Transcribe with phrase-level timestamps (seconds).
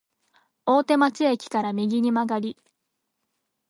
[0.65, 2.57] 大手町駅から右に曲がり、